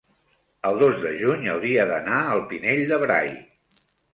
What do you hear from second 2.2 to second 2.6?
al